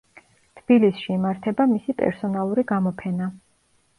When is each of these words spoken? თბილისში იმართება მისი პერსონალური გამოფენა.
თბილისში 0.59 1.11
იმართება 1.15 1.67
მისი 1.73 1.95
პერსონალური 2.01 2.63
გამოფენა. 2.73 3.29